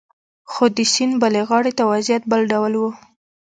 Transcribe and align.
خو 0.51 0.63
د 0.75 0.77
سیند 0.93 1.13
بلې 1.21 1.41
غاړې 1.49 1.71
ته 1.77 1.83
وضعیت 1.91 2.23
بل 2.31 2.41
ډول 2.51 2.73
و 2.77 2.83